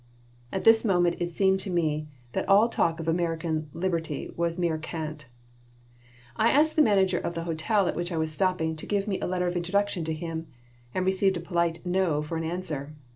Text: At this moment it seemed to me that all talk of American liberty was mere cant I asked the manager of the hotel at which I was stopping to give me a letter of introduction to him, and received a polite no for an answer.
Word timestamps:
At 0.51 0.63
this 0.63 0.83
moment 0.83 1.17
it 1.19 1.29
seemed 1.29 1.59
to 1.59 1.69
me 1.69 2.07
that 2.33 2.49
all 2.49 2.69
talk 2.69 2.99
of 2.99 3.07
American 3.07 3.69
liberty 3.71 4.33
was 4.35 4.57
mere 4.57 4.79
cant 4.79 5.27
I 6.35 6.49
asked 6.51 6.75
the 6.75 6.81
manager 6.81 7.19
of 7.19 7.35
the 7.35 7.43
hotel 7.43 7.87
at 7.87 7.95
which 7.95 8.11
I 8.11 8.17
was 8.17 8.31
stopping 8.31 8.75
to 8.77 8.87
give 8.87 9.07
me 9.07 9.19
a 9.19 9.27
letter 9.27 9.45
of 9.45 9.55
introduction 9.55 10.03
to 10.05 10.13
him, 10.15 10.47
and 10.91 11.05
received 11.05 11.37
a 11.37 11.39
polite 11.39 11.85
no 11.85 12.23
for 12.23 12.35
an 12.35 12.43
answer. 12.43 12.95